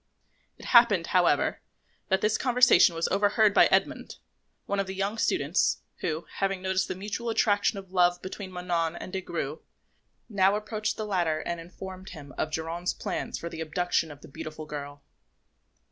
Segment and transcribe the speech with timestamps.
[0.57, 1.61] It happened, however,
[2.09, 4.15] that this conversation was overheard by Edmond,
[4.65, 8.95] one of the young students, who, having noticed the mutual attraction of love between Manon
[8.95, 9.61] and Des Grieux,
[10.27, 14.27] now approached the latter and informed him of Geronte's plan for the abduction of the
[14.27, 15.03] beautiful girl.